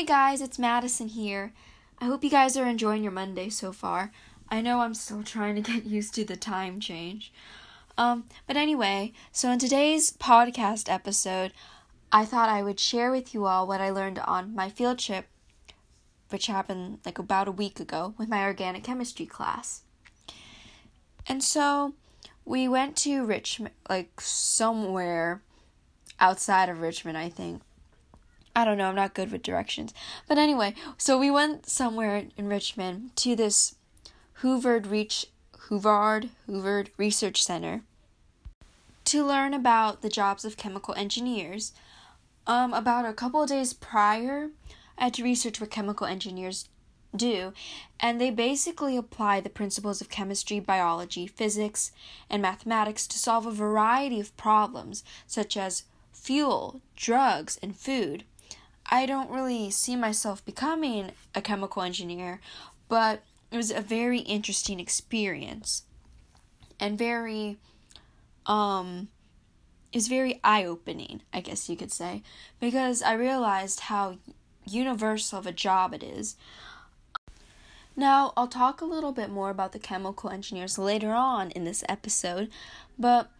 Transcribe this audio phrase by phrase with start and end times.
[0.00, 1.52] Hey guys, it's Madison here.
[1.98, 4.12] I hope you guys are enjoying your Monday so far.
[4.48, 7.30] I know I'm still trying to get used to the time change.
[7.98, 11.52] Um, but anyway, so in today's podcast episode,
[12.10, 15.26] I thought I would share with you all what I learned on my field trip,
[16.30, 19.82] which happened like about a week ago with my organic chemistry class.
[21.26, 21.92] And so
[22.46, 25.42] we went to Richmond, like somewhere
[26.18, 27.60] outside of Richmond, I think.
[28.54, 29.94] I don't know, I'm not good with directions.
[30.26, 33.76] But anyway, so we went somewhere in Richmond to this
[34.42, 35.26] Huvard Reach
[35.68, 37.82] Huvard Huvard Research Center
[39.04, 41.72] to learn about the jobs of chemical engineers.
[42.46, 44.50] Um, about a couple of days prior,
[44.98, 46.68] I had to research what chemical engineers
[47.14, 47.52] do,
[47.98, 51.92] and they basically apply the principles of chemistry, biology, physics,
[52.28, 58.24] and mathematics to solve a variety of problems, such as fuel, drugs, and food.
[58.90, 62.40] I don't really see myself becoming a chemical engineer,
[62.88, 65.84] but it was a very interesting experience
[66.78, 67.58] and very
[68.46, 69.08] um
[69.92, 72.22] is very eye-opening, I guess you could say,
[72.60, 74.18] because I realized how
[74.64, 76.36] universal of a job it is.
[77.96, 81.82] Now, I'll talk a little bit more about the chemical engineers later on in this
[81.88, 82.50] episode,
[82.96, 83.30] but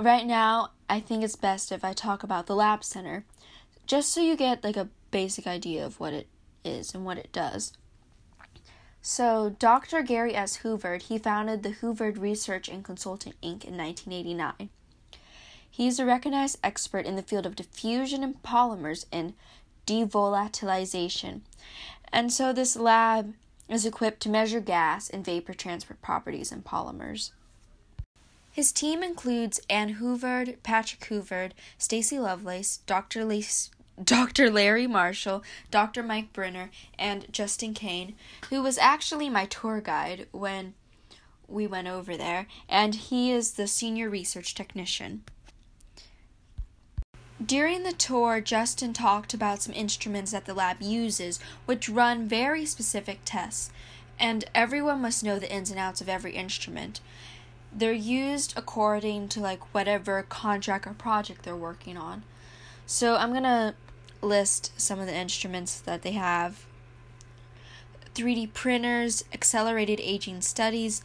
[0.00, 3.24] right now I think it's best if I talk about the lab center
[3.86, 6.26] just so you get like a basic idea of what it
[6.64, 7.72] is and what it does.
[9.00, 10.02] So, Dr.
[10.02, 10.56] Gary S.
[10.58, 13.64] Huvard, he founded the Huvard Research and Consulting Inc.
[13.64, 14.70] in 1989.
[15.70, 19.34] He is a recognized expert in the field of diffusion in polymers and
[19.86, 21.42] devolatilization.
[22.12, 23.34] And so, this lab
[23.68, 27.30] is equipped to measure gas and vapor transport properties in polymers.
[28.50, 33.24] His team includes Anne Huvard, Patrick Huvard, Stacy Lovelace, Dr.
[33.24, 33.70] Lise
[34.02, 34.50] Dr.
[34.50, 36.02] Larry Marshall, Dr.
[36.02, 38.14] Mike Brenner, and Justin Kane,
[38.50, 40.74] who was actually my tour guide when
[41.48, 45.24] we went over there, and he is the senior research technician.
[47.44, 52.66] During the tour, Justin talked about some instruments that the lab uses, which run very
[52.66, 53.70] specific tests,
[54.18, 57.00] and everyone must know the ins and outs of every instrument.
[57.72, 62.24] They're used according to like whatever contract or project they're working on.
[62.86, 63.74] So I'm gonna
[64.20, 66.66] list some of the instruments that they have
[68.14, 71.02] 3D printers, accelerated aging studies,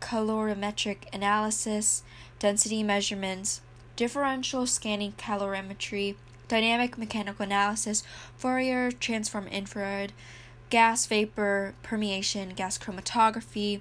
[0.00, 2.02] colorimetric analysis,
[2.38, 3.60] density measurements,
[3.96, 6.14] differential scanning calorimetry,
[6.46, 8.02] dynamic mechanical analysis,
[8.36, 10.12] Fourier transform infrared,
[10.70, 13.80] gas vapor permeation, gas chromatography.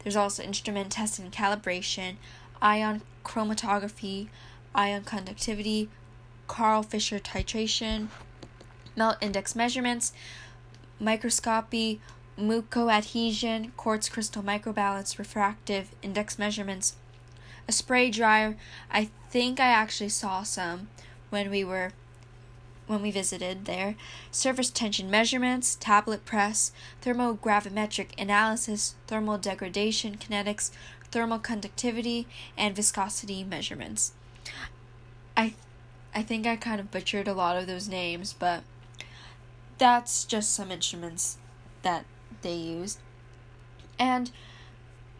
[0.00, 2.16] There's also instrument testing and calibration,
[2.62, 4.28] ion chromatography,
[4.74, 5.88] ion conductivity,
[6.50, 8.08] Karl Fischer titration,
[8.96, 10.12] melt index measurements,
[10.98, 12.00] microscopy,
[12.36, 16.96] mucoadhesion, quartz crystal microbalance, refractive index measurements,
[17.68, 18.56] a spray dryer.
[18.90, 20.88] I think I actually saw some
[21.30, 21.92] when we were
[22.88, 23.94] when we visited there.
[24.32, 30.72] Surface tension measurements, tablet press, thermogravimetric analysis, thermal degradation kinetics,
[31.12, 32.26] thermal conductivity,
[32.58, 34.14] and viscosity measurements.
[35.36, 35.54] I
[36.14, 38.62] I think I kind of butchered a lot of those names, but
[39.78, 41.38] that's just some instruments
[41.82, 42.04] that
[42.42, 42.98] they used.
[43.98, 44.30] And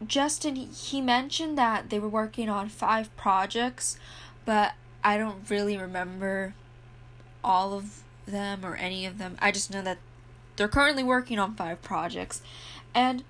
[0.07, 3.99] Justin, he mentioned that they were working on five projects,
[4.45, 4.73] but
[5.05, 6.55] I don't really remember
[7.45, 9.37] all of them or any of them.
[9.41, 9.99] I just know that
[10.57, 12.43] they're currently working on five projects.
[12.95, 13.25] And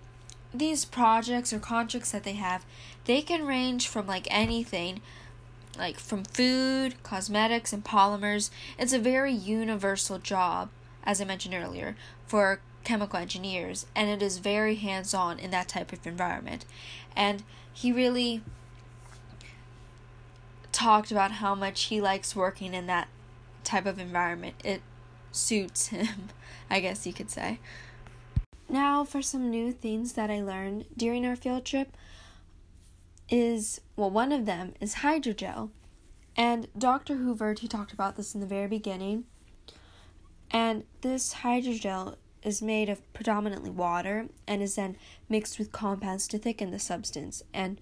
[0.53, 2.65] these projects or contracts that they have,
[3.04, 5.00] they can range from like anything
[5.78, 8.50] like from food, cosmetics, and polymers.
[8.78, 10.70] It's a very universal job,
[11.04, 15.69] as I mentioned earlier, for chemical engineers, and it is very hands on in that
[15.69, 16.64] type of environment.
[17.14, 17.42] And
[17.72, 18.42] he really
[20.72, 23.08] talked about how much he likes working in that
[23.64, 24.56] type of environment.
[24.64, 24.82] It
[25.32, 26.28] suits him,
[26.70, 27.58] I guess you could say.
[28.69, 31.96] Now, for some new things that I learned during our field trip
[33.31, 35.71] is well, one of them is hydrogel.
[36.37, 37.17] And Dr.
[37.17, 39.25] Hoover, he talked about this in the very beginning.
[40.50, 44.97] And this hydrogel is made of predominantly water and is then
[45.29, 47.81] mixed with compounds to thicken the substance and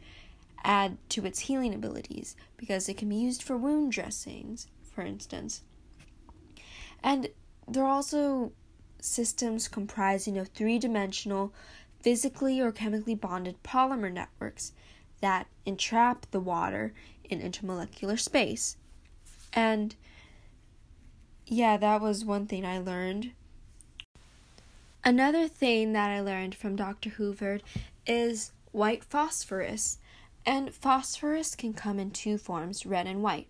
[0.65, 5.63] add to its healing abilities because it can be used for wound dressings, for instance.
[7.03, 7.29] And
[7.69, 8.53] there are also
[9.01, 11.53] systems comprising of three dimensional,
[12.03, 14.73] physically or chemically bonded polymer networks
[15.21, 16.93] that entrap the water
[17.25, 18.77] in intermolecular space.
[19.53, 19.95] And
[21.47, 23.33] yeah, that was one thing I learned
[25.05, 27.09] Another thing that I learned from Dr.
[27.09, 27.61] Hoover
[28.07, 29.99] is white phosphorus.
[30.45, 33.49] And phosphorus can come in two forms red and white.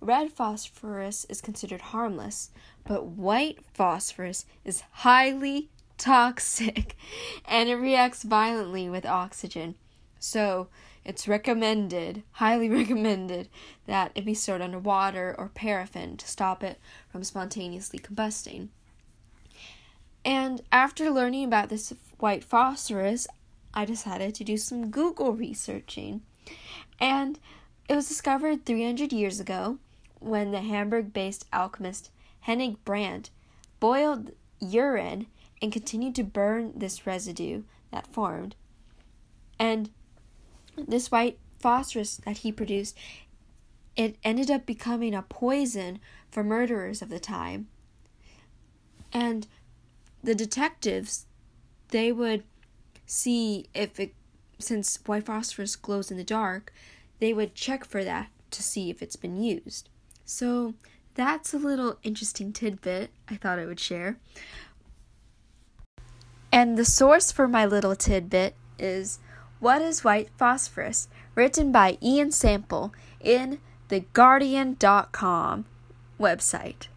[0.00, 2.50] Red phosphorus is considered harmless,
[2.84, 6.96] but white phosphorus is highly toxic
[7.46, 9.76] and it reacts violently with oxygen.
[10.18, 10.68] So,
[11.04, 13.48] it's recommended, highly recommended,
[13.86, 16.78] that it be stored under water or paraffin to stop it
[17.10, 18.68] from spontaneously combusting.
[20.24, 23.26] And after learning about this white phosphorus,
[23.72, 26.22] I decided to do some Google researching.
[26.98, 27.38] And
[27.88, 29.78] it was discovered 300 years ago
[30.18, 32.10] when the Hamburg based alchemist
[32.46, 33.30] Hennig Brandt
[33.78, 35.26] boiled urine
[35.62, 38.54] and continued to burn this residue that formed.
[39.58, 39.90] And
[40.76, 42.96] this white phosphorus that he produced,
[43.96, 46.00] it ended up becoming a poison
[46.30, 47.68] for murderers of the time.
[49.12, 49.46] And
[50.22, 51.26] the detectives,
[51.88, 52.44] they would
[53.06, 54.14] see if it,
[54.58, 56.72] since white phosphorus glows in the dark,
[57.18, 59.88] they would check for that to see if it's been used.
[60.24, 60.74] So
[61.14, 64.16] that's a little interesting tidbit I thought I would share.
[66.52, 69.18] And the source for my little tidbit is
[69.60, 71.08] What is White Phosphorus?
[71.34, 75.66] written by Ian Sample in the Guardian.com
[76.18, 76.88] website.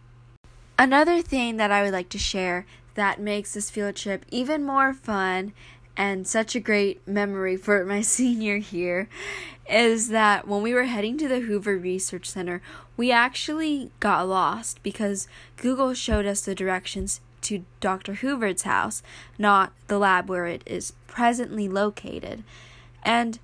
[0.78, 4.94] Another thing that I would like to share that makes this field trip even more
[4.94, 5.52] fun
[5.96, 9.08] and such a great memory for my senior year
[9.68, 12.62] is that when we were heading to the Hoover Research Center,
[12.96, 18.14] we actually got lost because Google showed us the directions to Dr.
[18.14, 19.02] Hoover's house,
[19.38, 22.42] not the lab where it is presently located.
[23.02, 23.38] And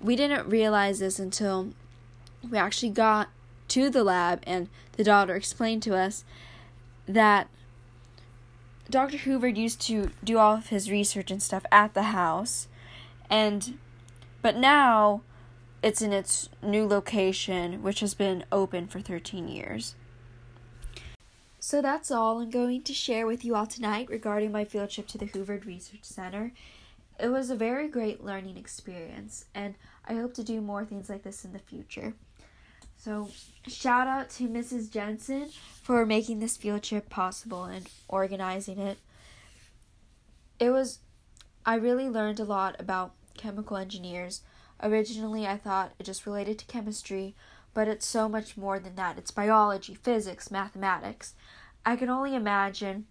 [0.00, 1.70] we didn't realize this until
[2.48, 3.28] we actually got
[3.68, 6.24] to the lab and the daughter explained to us
[7.06, 7.48] that
[8.90, 9.18] Dr.
[9.18, 12.66] Hoover used to do all of his research and stuff at the house,
[13.28, 13.78] and
[14.42, 15.22] but now
[15.82, 19.94] it's in its new location, which has been open for 13 years.
[21.70, 25.06] So that's all I'm going to share with you all tonight regarding my field trip
[25.06, 26.52] to the Hoover Research Center.
[27.20, 31.22] It was a very great learning experience, and I hope to do more things like
[31.22, 32.14] this in the future.
[32.96, 33.30] So,
[33.68, 34.90] shout out to Mrs.
[34.90, 35.50] Jensen
[35.80, 38.98] for making this field trip possible and organizing it.
[40.58, 40.98] It was,
[41.64, 44.42] I really learned a lot about chemical engineers.
[44.82, 47.36] Originally, I thought it just related to chemistry,
[47.74, 49.18] but it's so much more than that.
[49.18, 51.34] It's biology, physics, mathematics.
[51.84, 53.06] I can only imagine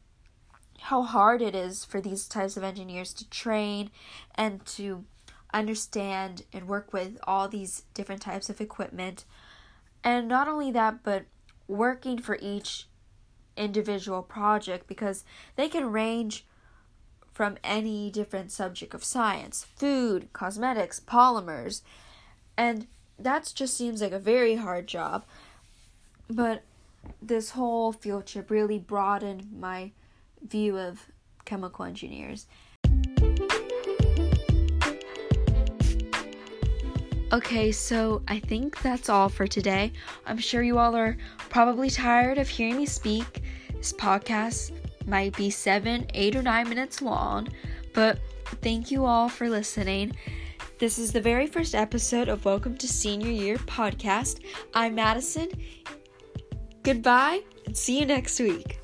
[0.82, 3.92] how hard it is for these types of engineers to train
[4.36, 5.06] and to
[5.54, 9.26] understand and work with all these different types of equipment
[10.04, 11.26] and not only that, but
[11.68, 12.88] working for each
[13.58, 15.26] individual project because
[15.56, 16.46] they can range
[17.32, 21.82] from any different subject of science food, cosmetics, polymers.
[22.58, 22.88] And
[23.20, 25.26] that just seems like a very hard job.
[26.30, 26.64] But
[27.22, 29.92] this whole field trip really broadened my
[30.42, 31.06] view of
[31.46, 32.46] chemical engineers.
[37.32, 39.94] Okay, so I think that's all for today.
[40.26, 41.16] I'm sure you all are
[41.50, 43.44] probably tired of hearing me speak.
[43.76, 44.72] This podcast
[45.06, 47.48] might be seven, eight, or nine minutes long,
[47.94, 48.20] but
[48.64, 50.16] thank you all for listening.
[50.80, 54.40] This is the very first episode of Welcome to Senior Year podcast.
[54.74, 55.50] I'm Madison.
[56.84, 58.79] Goodbye and see you next week.